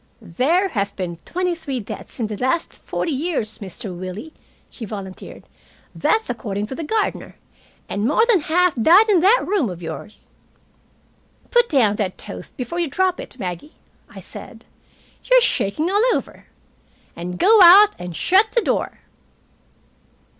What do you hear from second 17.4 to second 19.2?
out and shut the door."